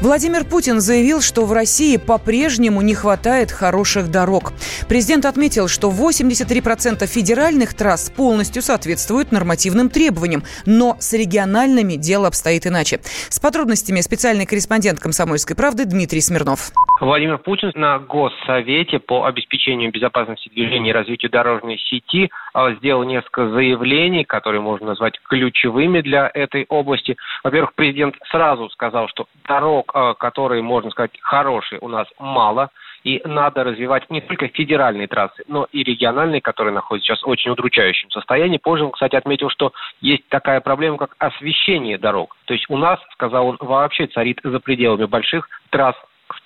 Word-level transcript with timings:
Владимир 0.00 0.44
Путин 0.44 0.78
заявил, 0.78 1.20
что 1.20 1.44
в 1.44 1.52
России 1.52 1.96
по-прежнему 1.96 2.82
не 2.82 2.94
хватает 2.94 3.50
хороших 3.50 4.12
дорог. 4.12 4.52
Президент 4.88 5.24
отметил, 5.24 5.66
что 5.66 5.90
83% 5.90 7.04
федеральных 7.04 7.74
трасс 7.74 8.08
полностью 8.08 8.62
соответствуют 8.62 9.32
нормативным 9.32 9.90
требованиям, 9.90 10.44
но 10.66 10.96
с 11.00 11.14
региональными 11.14 11.94
дело 11.94 12.28
обстоит 12.28 12.64
иначе. 12.64 13.00
С 13.28 13.40
подробностями 13.40 14.00
специальный 14.00 14.46
корреспондент 14.46 15.00
«Комсомольской 15.00 15.56
правды» 15.56 15.84
Дмитрий 15.84 16.20
Смирнов. 16.20 16.70
Владимир 17.00 17.38
Путин 17.38 17.72
на 17.74 17.98
Госсовете 17.98 18.98
по 18.98 19.24
обеспечению 19.24 19.92
безопасности 19.92 20.48
движения 20.48 20.90
и 20.90 20.92
развитию 20.92 21.30
дорожной 21.30 21.78
сети 21.78 22.30
а, 22.52 22.72
сделал 22.74 23.04
несколько 23.04 23.50
заявлений, 23.50 24.24
которые 24.24 24.60
можно 24.60 24.88
назвать 24.88 25.14
ключевыми 25.28 26.00
для 26.00 26.30
этой 26.32 26.66
области. 26.68 27.16
Во-первых, 27.44 27.74
президент 27.74 28.16
сразу 28.30 28.68
сказал, 28.70 29.08
что 29.08 29.26
дорог, 29.46 29.87
а, 29.92 30.14
которые, 30.14 30.62
можно 30.62 30.90
сказать, 30.90 31.12
хорошие, 31.20 31.78
у 31.80 31.88
нас 31.88 32.06
мало– 32.18 32.70
и 33.04 33.22
надо 33.24 33.64
развивать 33.64 34.10
не 34.10 34.20
только 34.20 34.48
федеральные 34.48 35.06
трассы, 35.06 35.42
но 35.46 35.66
и 35.72 35.82
региональные, 35.82 36.40
которые 36.40 36.74
находятся 36.74 37.06
сейчас 37.06 37.22
в 37.22 37.28
очень 37.28 37.50
удручающем 37.50 38.10
состоянии. 38.10 38.58
Позже 38.58 38.84
он, 38.84 38.92
кстати, 38.92 39.16
отметил, 39.16 39.50
что 39.50 39.72
есть 40.00 40.28
такая 40.28 40.60
проблема, 40.60 40.98
как 40.98 41.14
освещение 41.18 41.98
дорог. 41.98 42.36
То 42.46 42.54
есть 42.54 42.66
у 42.68 42.76
нас, 42.76 42.98
сказал 43.12 43.48
он, 43.48 43.56
вообще 43.60 44.06
царит 44.08 44.40
за 44.42 44.60
пределами 44.60 45.04
больших 45.04 45.48
трасс 45.70 45.96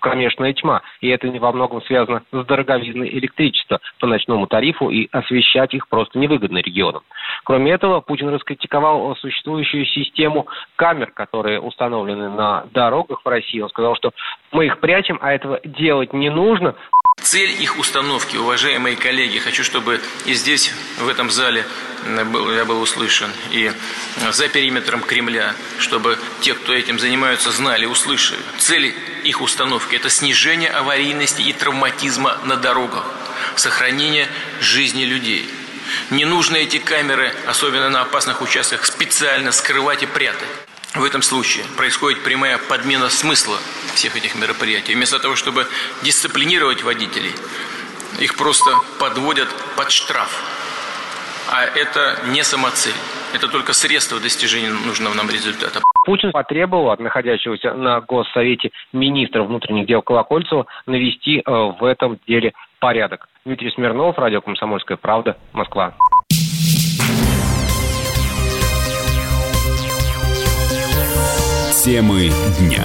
кромешная 0.01 0.53
тьма. 0.53 0.83
И 1.01 1.09
это 1.09 1.29
не 1.29 1.39
во 1.39 1.53
многом 1.53 1.83
связано 1.83 2.23
с 2.33 2.45
дороговизной 2.45 3.09
электричества 3.09 3.81
по 3.99 4.07
ночному 4.07 4.47
тарифу, 4.47 4.91
и 4.91 5.09
освещать 5.13 5.75
их 5.75 5.89
просто 5.89 6.19
невыгодно 6.19 6.59
регионам. 6.59 7.03
Кроме 7.45 7.73
этого, 7.73 8.01
Путин 8.01 8.29
раскритиковал 8.29 9.17
существующую 9.17 9.87
систему 9.87 10.47
камер, 10.77 11.13
которые 11.13 11.61
установлены 11.61 12.29
на 12.29 12.65
дорогах 12.73 13.23
в 13.25 13.29
России. 13.29 13.61
Он 13.61 13.69
сказал, 13.69 13.97
что 13.97 14.13
мы 14.53 14.67
их 14.67 14.81
прячем, 14.81 15.19
а 15.21 15.33
этого 15.33 15.61
делать 15.65 16.13
не 16.13 16.31
нужно. 16.31 16.75
Цель 17.33 17.63
их 17.63 17.79
установки, 17.79 18.37
уважаемые 18.37 18.95
коллеги, 18.95 19.39
хочу, 19.39 19.65
чтобы 19.65 20.03
и 20.27 20.35
здесь, 20.35 20.71
в 20.99 21.09
этом 21.09 21.31
зале, 21.31 21.67
я 22.05 22.67
был 22.67 22.83
услышан, 22.83 23.33
и 23.51 23.73
за 24.33 24.49
периметром 24.49 25.01
Кремля, 25.01 25.55
чтобы 25.79 26.19
те, 26.43 26.53
кто 26.53 26.75
этим 26.75 26.99
занимаются, 26.99 27.51
знали, 27.51 27.87
услышали. 27.87 28.43
Цель 28.59 28.95
их 29.25 29.41
установки– 29.41 29.95
это 29.97 30.11
снижение 30.11 30.69
аварийности 30.69 31.41
и 31.41 31.55
травматизма 31.55 32.37
на 32.45 32.57
дорогах, 32.57 33.07
сохранение 33.57 34.29
жизни 34.61 35.05
людей. 35.05 35.49
Не 36.11 36.27
нужно 36.27 36.57
эти 36.57 36.77
камеры, 36.77 37.35
особенно 37.47 37.89
на 37.89 38.03
опасных 38.03 38.43
участках, 38.43 38.85
специально 38.85 39.53
скрывать 39.53 40.03
и 40.03 40.07
прятать. 40.07 40.49
В 40.95 41.05
этом 41.05 41.23
случае 41.23 41.65
происходит 41.79 42.23
прямая 42.23 42.59
подмена 42.69 43.09
смысла 43.09 43.57
всех 43.95 44.15
этих 44.15 44.35
мероприятий. 44.35 44.95
Вместо 44.95 45.19
того, 45.19 45.37
чтобы 45.37 45.67
дисциплинировать 46.03 46.83
водителей, 46.83 47.33
их 48.21 48.37
просто 48.37 48.71
подводят 49.01 49.49
под 49.77 49.91
штраф. 49.91 50.31
А 51.51 51.65
это 51.65 52.19
не 52.29 52.45
самоцель. 52.45 52.95
Это 53.33 53.49
только 53.49 53.73
средство 53.73 54.21
достижения 54.21 54.69
нужного 54.69 55.15
нам 55.15 55.31
результата. 55.31 55.81
Путин 56.05 56.31
потребовал 56.31 56.91
от 56.91 57.01
находящегося 57.01 57.73
на 57.73 58.01
Госсовете 58.03 58.71
министра 58.93 59.45
внутренних 59.45 59.87
дел 59.87 60.03
Колокольцева 60.03 60.67
навести 60.85 61.39
э, 61.39 61.51
в 61.51 61.85
этом 61.85 62.19
деле 62.27 62.53
порядок. 62.81 63.29
Дмитрий 63.47 63.71
Смирнов, 63.71 64.19
радио 64.19 64.43
«Комсомольская 64.43 64.99
правда», 64.99 65.39
Москва. 65.53 65.95
Темы 71.85 72.31
дня 72.61 72.85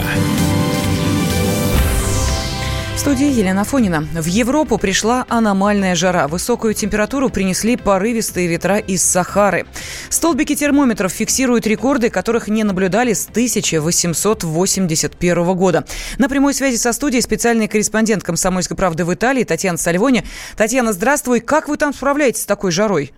студии 2.95 3.31
Елена 3.31 3.63
Фонина. 3.63 4.01
В 4.01 4.25
Европу 4.25 4.79
пришла 4.79 5.23
аномальная 5.29 5.95
жара. 5.95 6.27
Высокую 6.27 6.73
температуру 6.73 7.29
принесли 7.29 7.77
порывистые 7.77 8.47
ветра 8.47 8.79
из 8.79 9.03
Сахары. 9.03 9.67
Столбики 10.09 10.55
термометров 10.55 11.11
фиксируют 11.11 11.67
рекорды, 11.67 12.09
которых 12.09 12.47
не 12.47 12.63
наблюдали 12.63 13.13
с 13.13 13.29
1881 13.29 15.55
года. 15.55 15.85
На 16.17 16.27
прямой 16.27 16.55
связи 16.55 16.77
со 16.77 16.91
студией 16.91 17.21
специальный 17.21 17.67
корреспондент 17.67 18.23
«Комсомольской 18.23 18.75
правды» 18.75 19.05
в 19.05 19.13
Италии 19.13 19.43
Татьяна 19.43 19.77
Сальвони. 19.77 20.23
Татьяна, 20.57 20.91
здравствуй. 20.91 21.39
Как 21.39 21.69
вы 21.69 21.77
там 21.77 21.93
справляетесь 21.93 22.41
с 22.41 22.45
такой 22.45 22.71
жарой? 22.71 23.11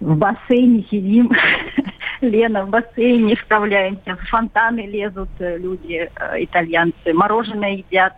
В 0.00 0.16
бассейне 0.16 0.86
сидим. 0.90 1.30
Лена, 2.20 2.64
в 2.64 2.70
бассейне 2.70 3.36
справляемся. 3.36 4.16
В 4.16 4.28
фонтаны 4.28 4.86
лезут 4.86 5.30
э, 5.38 5.58
люди, 5.58 6.10
э, 6.14 6.44
итальянцы. 6.44 7.12
Мороженое 7.12 7.76
едят 7.76 8.14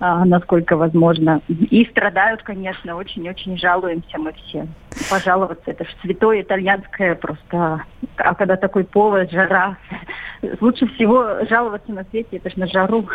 а, 0.00 0.24
насколько 0.24 0.76
возможно. 0.76 1.40
И 1.48 1.84
страдают, 1.86 2.42
конечно, 2.42 2.96
очень-очень 2.96 3.56
жалуемся 3.56 4.18
мы 4.18 4.32
все. 4.32 4.66
Пожаловаться, 5.08 5.70
это 5.70 5.84
же 5.84 5.90
святое 6.02 6.42
итальянское 6.42 7.14
просто. 7.14 7.84
А 8.16 8.34
когда 8.34 8.56
такой 8.56 8.84
повод, 8.84 9.30
жара, 9.30 9.78
лучше 10.60 10.86
всего 10.88 11.44
жаловаться 11.48 11.92
на 11.92 12.04
свете, 12.04 12.38
это 12.38 12.50
же 12.50 12.58
на 12.58 12.66
жару. 12.66 13.08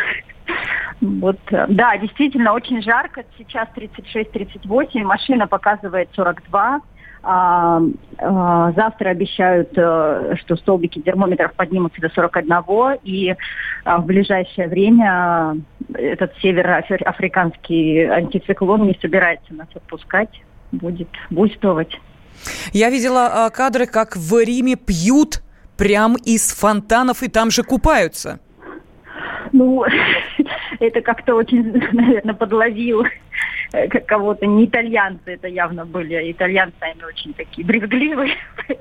Вот, 1.02 1.40
да, 1.50 1.98
действительно, 1.98 2.54
очень 2.54 2.82
жарко. 2.82 3.24
Сейчас 3.38 3.68
36-38, 3.76 5.04
машина 5.04 5.48
показывает 5.48 6.10
42. 6.16 6.82
А, 7.22 7.82
а, 8.18 8.72
завтра 8.72 9.10
обещают, 9.10 9.72
э, 9.76 10.36
что 10.38 10.56
столбики 10.56 11.00
термометров 11.00 11.54
поднимутся 11.54 12.00
до 12.00 12.10
41, 12.10 13.00
и 13.04 13.36
а, 13.84 13.98
в 13.98 14.06
ближайшее 14.06 14.70
время 14.70 15.58
этот 15.94 16.34
североафриканский 16.42 18.10
антициклон 18.10 18.88
не 18.88 18.98
собирается 19.02 19.54
нас 19.54 19.68
отпускать, 19.76 20.30
будет 20.72 21.10
буйствовать. 21.30 22.00
Я 22.72 22.90
видела 22.90 23.50
кадры, 23.54 23.86
как 23.86 24.16
в 24.16 24.42
Риме 24.42 24.78
пьют 24.78 25.42
прям 25.78 26.16
из 26.16 26.54
фонтанов 26.54 27.22
и 27.22 27.28
там 27.28 27.52
же 27.52 27.64
купаются. 27.64 28.40
Ну, 29.52 29.84
это 30.80 31.02
как-то 31.02 31.36
очень, 31.36 31.64
наверное, 31.92 32.34
подловил 32.34 33.04
Э, 33.04 33.29
кого-то, 34.08 34.46
не 34.46 34.66
итальянцы 34.66 35.22
это 35.26 35.48
явно 35.48 35.86
были, 35.86 36.32
итальянцы 36.32 36.78
они 36.82 37.04
очень 37.04 37.34
такие 37.34 37.66
брезгливые, 37.66 38.36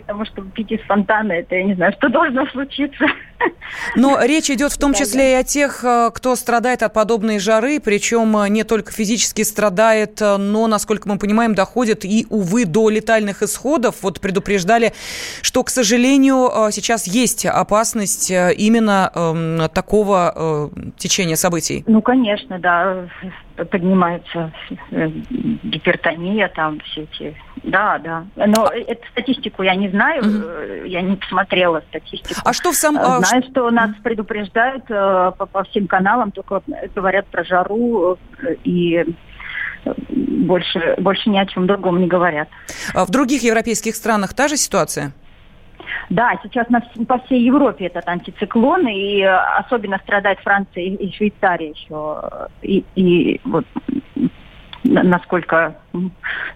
потому 0.00 0.24
что 0.24 0.42
пить 0.42 0.72
из 0.72 0.80
фонтана, 0.82 1.32
это 1.32 1.54
я 1.54 1.64
не 1.64 1.74
знаю, 1.74 1.92
что 1.92 2.08
должно 2.08 2.46
случиться. 2.46 3.04
Но 3.96 4.22
речь 4.22 4.50
идет 4.50 4.72
в 4.72 4.78
том 4.78 4.94
числе 4.94 5.32
и 5.32 5.34
о 5.34 5.42
тех, 5.42 5.84
э, 5.84 6.10
кто 6.14 6.36
страдает 6.36 6.82
от 6.82 6.92
подобной 6.92 7.38
жары, 7.38 7.80
причем 7.80 8.36
э, 8.36 8.48
не 8.48 8.64
только 8.64 8.92
физически 8.92 9.42
страдает, 9.42 10.20
но, 10.20 10.66
насколько 10.66 11.08
мы 11.08 11.18
понимаем, 11.18 11.54
доходит 11.54 12.04
и, 12.04 12.26
увы, 12.30 12.64
до 12.64 12.88
летальных 12.88 13.42
исходов. 13.42 13.96
Вот 14.02 14.20
предупреждали, 14.20 14.92
что, 15.42 15.64
к 15.64 15.70
сожалению, 15.70 16.70
сейчас 16.70 17.06
есть 17.06 17.46
опасность 17.46 18.30
именно 18.30 19.10
э, 19.14 19.68
такого 19.74 20.32
э, 20.34 20.90
течения 20.96 21.36
событий. 21.36 21.84
Ну, 21.86 22.02
конечно, 22.02 22.58
да 22.58 23.08
поднимается 23.70 24.52
э, 24.90 25.08
гипертония, 25.62 26.48
там 26.48 26.80
все 26.80 27.02
эти... 27.02 27.36
Да, 27.62 27.98
да. 27.98 28.24
Но 28.34 28.66
а 28.66 28.74
эту 28.74 29.06
статистику 29.12 29.62
я 29.62 29.74
не 29.74 29.88
знаю, 29.88 30.22
угу. 30.22 30.86
я 30.86 31.00
не 31.00 31.16
посмотрела 31.16 31.82
статистику. 31.88 32.40
А 32.44 32.52
что 32.52 32.72
в 32.72 32.74
сам... 32.74 32.96
А, 32.98 33.20
знаю, 33.20 33.42
что 33.50 33.70
нас 33.70 33.90
предупреждают 34.02 34.86
по, 34.86 35.48
по 35.50 35.64
всем 35.64 35.86
каналам, 35.86 36.32
только 36.32 36.62
говорят 36.94 37.26
про 37.26 37.44
жару 37.44 38.18
и 38.64 39.04
больше, 40.08 40.94
больше 40.98 41.30
ни 41.30 41.38
о 41.38 41.46
чем 41.46 41.66
другом 41.66 42.00
не 42.00 42.06
говорят. 42.06 42.48
А 42.94 43.04
в 43.04 43.10
других 43.10 43.42
европейских 43.42 43.96
странах 43.96 44.34
та 44.34 44.48
же 44.48 44.56
ситуация? 44.56 45.12
Да, 46.10 46.38
сейчас 46.42 46.68
на, 46.68 46.80
по 47.06 47.18
всей 47.20 47.44
Европе 47.44 47.86
этот 47.86 48.06
антициклон, 48.06 48.86
и 48.86 49.20
э, 49.20 49.34
особенно 49.58 49.98
страдает 49.98 50.38
Франция 50.40 50.84
и 50.84 51.12
Швейцария 51.12 51.70
еще. 51.70 52.48
И, 52.62 52.84
и 52.94 53.40
вот 53.44 53.64
насколько 54.84 55.76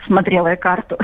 смотрела 0.07 0.49
я 0.49 0.57
карту. 0.57 0.97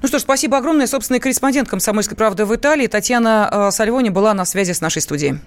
Ну 0.00 0.08
что 0.08 0.18
ж, 0.18 0.22
спасибо 0.22 0.58
огромное. 0.58 0.86
Собственный 0.86 1.20
корреспондент 1.20 1.68
«Комсомольской 1.68 2.16
правды» 2.16 2.44
в 2.44 2.54
Италии 2.54 2.86
Татьяна 2.86 3.48
э, 3.50 3.70
Сальвони 3.70 4.10
была 4.10 4.34
на 4.34 4.44
связи 4.44 4.72
с 4.72 4.80
нашей 4.80 5.02
студией. 5.02 5.40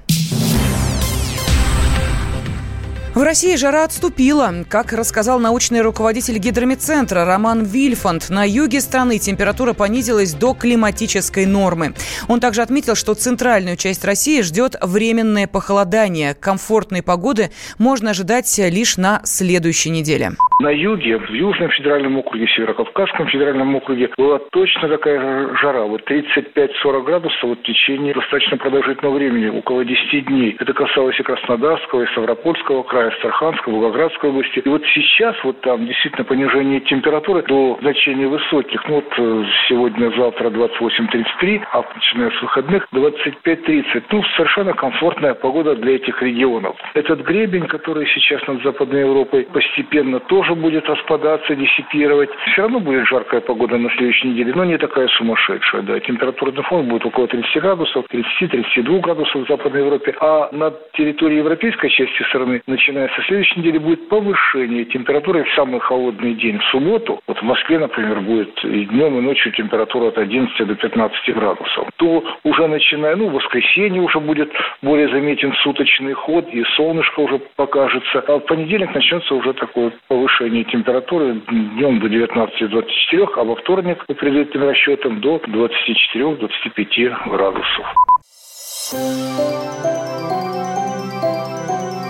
В 3.19 3.21
России 3.21 3.57
жара 3.57 3.83
отступила. 3.83 4.50
Как 4.69 4.94
рассказал 4.94 5.42
научный 5.42 5.81
руководитель 5.81 6.38
гидромедцентра 6.38 7.25
Роман 7.25 7.66
Вильфанд, 7.66 8.30
на 8.30 8.45
юге 8.48 8.80
страны 8.80 9.19
температура 9.19 9.74
понизилась 9.74 10.33
до 10.33 10.54
климатической 10.54 11.45
нормы. 11.45 11.92
Он 12.30 12.39
также 12.39 12.62
отметил, 12.62 12.95
что 12.95 13.16
центральную 13.16 13.75
часть 13.75 14.06
России 14.06 14.42
ждет 14.42 14.75
временное 14.81 15.48
похолодание. 15.48 16.33
Комфортной 16.33 17.04
погоды 17.04 17.50
можно 17.77 18.12
ожидать 18.12 18.57
лишь 18.57 18.95
на 18.95 19.19
следующей 19.25 19.89
неделе. 19.89 20.30
На 20.62 20.69
юге, 20.69 21.18
в 21.18 21.30
Южном 21.31 21.71
федеральном 21.71 22.18
округе, 22.18 22.48
Северокавказском 22.48 23.27
федеральном 23.27 23.75
округе 23.75 24.10
была 24.18 24.39
точно 24.51 24.88
такая 24.88 25.56
жара. 25.57 25.83
Вот 25.83 26.10
35-40 26.10 27.04
градусов 27.04 27.44
вот 27.44 27.60
в 27.60 27.63
течение 27.63 28.13
достаточно 28.13 28.56
продолжительного 28.57 29.16
времени, 29.16 29.48
около 29.50 29.83
10 29.83 30.25
дней. 30.25 30.56
Это 30.60 30.74
касалось 30.74 31.19
и 31.19 31.24
Краснодарского, 31.24 32.04
и 32.04 32.12
Ставропольского 32.12 32.83
края, 32.83 33.08
Астраханской, 33.09 33.73
Волгоградской 33.73 34.29
области. 34.29 34.59
И 34.59 34.69
вот 34.69 34.83
сейчас 34.94 35.35
вот 35.44 35.61
там 35.61 35.85
действительно 35.85 36.23
понижение 36.23 36.79
температуры 36.81 37.44
до 37.44 37.77
значений 37.81 38.25
высоких. 38.25 38.88
Ну 38.88 38.95
вот 38.95 39.13
э, 39.17 39.44
сегодня-завтра 39.67 40.50
28-33, 40.50 41.61
а 41.71 41.83
начиная 41.95 42.31
с 42.31 42.41
выходных 42.41 42.88
25-30. 42.94 44.03
Ну, 44.11 44.23
совершенно 44.35 44.73
комфортная 44.73 45.33
погода 45.33 45.75
для 45.75 45.95
этих 45.95 46.21
регионов. 46.21 46.75
Этот 46.94 47.21
гребень, 47.21 47.67
который 47.67 48.07
сейчас 48.07 48.45
над 48.47 48.63
Западной 48.63 49.01
Европой 49.01 49.45
постепенно 49.45 50.19
тоже 50.19 50.56
будет 50.56 50.88
распадаться, 50.88 51.56
диссипировать. 51.56 52.29
Все 52.51 52.63
равно 52.63 52.79
будет 52.79 53.07
жаркая 53.07 53.41
погода 53.41 53.77
на 53.77 53.89
следующей 53.91 54.29
неделе, 54.29 54.53
но 54.56 54.65
не 54.65 54.77
такая 54.77 55.07
сумасшедшая. 55.09 55.81
Да. 55.83 56.00
Температурный 56.00 56.63
фон 56.63 56.88
будет 56.88 57.06
около 57.06 57.27
30 57.27 57.61
градусов, 57.61 58.06
30-32 58.11 59.00
градусов 59.00 59.44
в 59.44 59.47
Западной 59.47 59.81
Европе. 59.81 60.15
А 60.19 60.50
на 60.51 60.71
территории 60.94 61.38
европейской 61.38 61.89
части 61.89 62.23
страны, 62.23 62.61
начиная 62.67 62.98
начиная 62.99 63.09
со 63.15 63.21
следующей 63.23 63.59
недели 63.59 63.77
будет 63.77 64.09
повышение 64.09 64.85
температуры 64.85 65.43
в 65.43 65.53
самый 65.53 65.79
холодный 65.79 66.33
день 66.33 66.59
в 66.59 66.63
субботу. 66.65 67.19
Вот 67.27 67.37
в 67.37 67.43
Москве, 67.43 67.79
например, 67.79 68.21
будет 68.21 68.63
и 68.63 68.85
днем, 68.85 69.17
и 69.17 69.21
ночью 69.21 69.51
температура 69.53 70.07
от 70.07 70.17
11 70.17 70.67
до 70.67 70.75
15 70.75 71.35
градусов. 71.35 71.87
То 71.97 72.23
уже 72.43 72.67
начиная, 72.67 73.15
ну, 73.15 73.29
в 73.29 73.33
воскресенье 73.33 74.01
уже 74.01 74.19
будет 74.19 74.51
более 74.81 75.07
заметен 75.09 75.53
суточный 75.63 76.13
ход, 76.13 76.47
и 76.51 76.63
солнышко 76.75 77.19
уже 77.21 77.39
покажется. 77.55 78.23
А 78.27 78.39
в 78.39 78.41
понедельник 78.41 78.93
начнется 78.93 79.33
уже 79.35 79.53
такое 79.53 79.91
повышение 80.07 80.63
температуры 80.65 81.41
днем 81.49 81.99
до 81.99 82.07
19-24, 82.07 83.29
а 83.35 83.43
во 83.43 83.55
вторник, 83.55 84.05
по 84.05 84.13
предварительным 84.13 84.69
расчетам, 84.69 85.21
до 85.21 85.37
24-25 85.37 87.29
градусов. 87.29 87.85